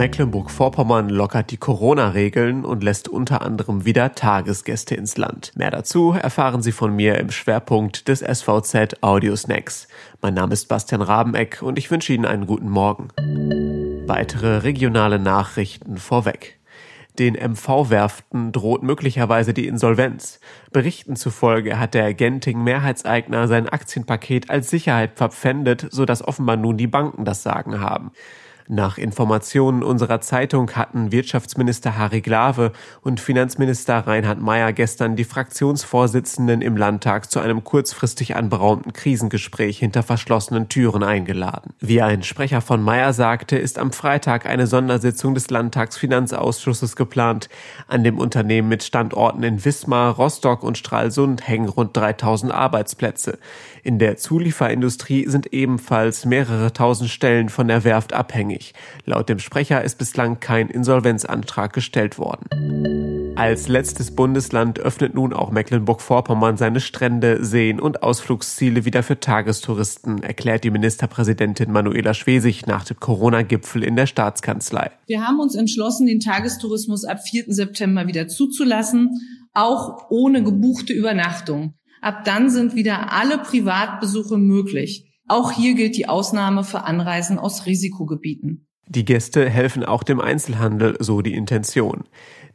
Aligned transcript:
Mecklenburg-Vorpommern 0.00 1.10
lockert 1.10 1.50
die 1.50 1.58
Corona-Regeln 1.58 2.64
und 2.64 2.82
lässt 2.82 3.06
unter 3.06 3.42
anderem 3.42 3.84
wieder 3.84 4.14
Tagesgäste 4.14 4.94
ins 4.94 5.18
Land. 5.18 5.52
Mehr 5.56 5.70
dazu 5.70 6.12
erfahren 6.12 6.62
Sie 6.62 6.72
von 6.72 6.96
mir 6.96 7.18
im 7.18 7.30
Schwerpunkt 7.30 8.08
des 8.08 8.20
SVZ 8.20 9.02
Audio 9.02 9.36
Snacks. 9.36 9.88
Mein 10.22 10.32
Name 10.32 10.54
ist 10.54 10.68
Bastian 10.68 11.02
Rabeneck 11.02 11.60
und 11.60 11.76
ich 11.76 11.90
wünsche 11.90 12.14
Ihnen 12.14 12.24
einen 12.24 12.46
guten 12.46 12.70
Morgen. 12.70 13.08
Weitere 14.06 14.62
regionale 14.62 15.18
Nachrichten 15.18 15.98
vorweg. 15.98 16.58
Den 17.18 17.34
MV-Werften 17.34 18.52
droht 18.52 18.82
möglicherweise 18.82 19.52
die 19.52 19.66
Insolvenz. 19.66 20.40
Berichten 20.72 21.14
zufolge 21.14 21.78
hat 21.78 21.92
der 21.92 22.14
Genting-Mehrheitseigner 22.14 23.48
sein 23.48 23.68
Aktienpaket 23.68 24.48
als 24.48 24.70
Sicherheit 24.70 25.18
verpfändet, 25.18 25.88
sodass 25.90 26.26
offenbar 26.26 26.56
nun 26.56 26.78
die 26.78 26.86
Banken 26.86 27.26
das 27.26 27.42
Sagen 27.42 27.80
haben. 27.80 28.12
Nach 28.72 28.98
Informationen 28.98 29.82
unserer 29.82 30.20
Zeitung 30.20 30.70
hatten 30.76 31.10
Wirtschaftsminister 31.10 31.98
Harry 31.98 32.20
Glawe 32.20 32.70
und 33.00 33.18
Finanzminister 33.18 34.06
Reinhard 34.06 34.40
Mayer 34.40 34.72
gestern 34.72 35.16
die 35.16 35.24
Fraktionsvorsitzenden 35.24 36.62
im 36.62 36.76
Landtag 36.76 37.32
zu 37.32 37.40
einem 37.40 37.64
kurzfristig 37.64 38.36
anberaumten 38.36 38.92
Krisengespräch 38.92 39.80
hinter 39.80 40.04
verschlossenen 40.04 40.68
Türen 40.68 41.02
eingeladen. 41.02 41.74
Wie 41.80 42.00
ein 42.00 42.22
Sprecher 42.22 42.60
von 42.60 42.80
Mayer 42.80 43.12
sagte, 43.12 43.58
ist 43.58 43.76
am 43.76 43.90
Freitag 43.90 44.46
eine 44.46 44.68
Sondersitzung 44.68 45.34
des 45.34 45.50
Landtagsfinanzausschusses 45.50 46.94
geplant. 46.94 47.48
An 47.88 48.04
dem 48.04 48.18
Unternehmen 48.18 48.68
mit 48.68 48.84
Standorten 48.84 49.42
in 49.42 49.64
Wismar, 49.64 50.14
Rostock 50.14 50.62
und 50.62 50.78
Stralsund 50.78 51.48
hängen 51.48 51.68
rund 51.68 51.96
3000 51.96 52.54
Arbeitsplätze. 52.54 53.40
In 53.82 53.98
der 53.98 54.16
Zulieferindustrie 54.16 55.26
sind 55.26 55.52
ebenfalls 55.52 56.24
mehrere 56.24 56.72
tausend 56.72 57.10
Stellen 57.10 57.48
von 57.48 57.66
der 57.66 57.82
Werft 57.82 58.12
abhängig 58.12 58.59
nicht. 58.60 58.74
Laut 59.04 59.28
dem 59.28 59.38
Sprecher 59.38 59.82
ist 59.82 59.98
bislang 59.98 60.40
kein 60.40 60.68
Insolvenzantrag 60.68 61.72
gestellt 61.72 62.18
worden. 62.18 62.46
Als 63.36 63.68
letztes 63.68 64.14
Bundesland 64.14 64.80
öffnet 64.80 65.14
nun 65.14 65.32
auch 65.32 65.50
Mecklenburg-Vorpommern 65.50 66.58
seine 66.58 66.80
Strände, 66.80 67.42
Seen 67.42 67.80
und 67.80 68.02
Ausflugsziele 68.02 68.84
wieder 68.84 69.02
für 69.02 69.18
Tagestouristen, 69.18 70.22
erklärt 70.22 70.64
die 70.64 70.70
Ministerpräsidentin 70.70 71.72
Manuela 71.72 72.12
Schwesig 72.12 72.66
nach 72.66 72.84
dem 72.84 73.00
Corona-Gipfel 73.00 73.82
in 73.82 73.96
der 73.96 74.06
Staatskanzlei. 74.06 74.90
Wir 75.06 75.26
haben 75.26 75.40
uns 75.40 75.54
entschlossen, 75.54 76.06
den 76.06 76.20
Tagestourismus 76.20 77.04
ab 77.04 77.20
4. 77.22 77.44
September 77.48 78.06
wieder 78.06 78.28
zuzulassen, 78.28 79.08
auch 79.54 80.10
ohne 80.10 80.42
gebuchte 80.42 80.92
Übernachtung. 80.92 81.74
Ab 82.02 82.24
dann 82.24 82.50
sind 82.50 82.74
wieder 82.74 83.12
alle 83.12 83.38
Privatbesuche 83.38 84.36
möglich. 84.36 85.09
Auch 85.30 85.52
hier 85.52 85.74
gilt 85.74 85.96
die 85.96 86.08
Ausnahme 86.08 86.64
für 86.64 86.82
Anreisen 86.82 87.38
aus 87.38 87.64
Risikogebieten. 87.64 88.66
Die 88.88 89.04
Gäste 89.04 89.48
helfen 89.48 89.84
auch 89.84 90.02
dem 90.02 90.20
Einzelhandel, 90.20 90.96
so 90.98 91.22
die 91.22 91.34
Intention. 91.34 92.02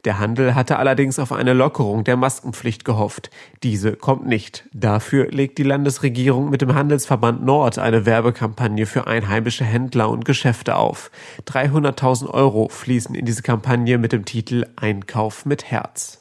Der 0.04 0.18
Handel 0.18 0.54
hatte 0.54 0.78
allerdings 0.78 1.18
auf 1.18 1.32
eine 1.32 1.54
Lockerung 1.54 2.04
der 2.04 2.18
Maskenpflicht 2.18 2.84
gehofft. 2.84 3.30
Diese 3.62 3.92
kommt 3.92 4.26
nicht. 4.26 4.68
Dafür 4.74 5.30
legt 5.30 5.56
die 5.56 5.62
Landesregierung 5.62 6.50
mit 6.50 6.60
dem 6.60 6.74
Handelsverband 6.74 7.42
Nord 7.42 7.78
eine 7.78 8.04
Werbekampagne 8.04 8.84
für 8.84 9.06
einheimische 9.06 9.64
Händler 9.64 10.10
und 10.10 10.26
Geschäfte 10.26 10.76
auf. 10.76 11.10
300.000 11.46 12.28
Euro 12.28 12.68
fließen 12.68 13.14
in 13.14 13.24
diese 13.24 13.40
Kampagne 13.42 13.96
mit 13.96 14.12
dem 14.12 14.26
Titel 14.26 14.66
Einkauf 14.76 15.46
mit 15.46 15.64
Herz. 15.64 16.20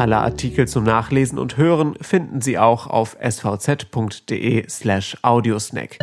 Alle 0.00 0.16
Artikel 0.16 0.66
zum 0.66 0.84
Nachlesen 0.84 1.38
und 1.38 1.58
Hören 1.58 1.94
finden 2.00 2.40
Sie 2.40 2.58
auch 2.58 2.86
auf 2.86 3.18
svz.de 3.20 4.66
slash 4.66 5.18
audiosnack. 5.20 5.98